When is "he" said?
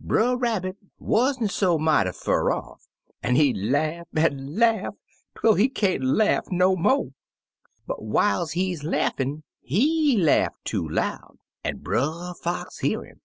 3.36-3.54, 5.54-5.68, 8.54-8.76, 9.60-10.16